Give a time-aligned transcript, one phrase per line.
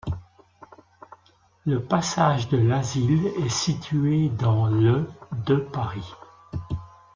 [1.63, 5.07] Le passage de l'Asile est situé dans le
[5.45, 6.15] de Paris.